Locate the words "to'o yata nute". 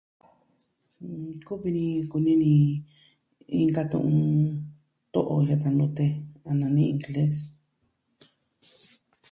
5.13-6.05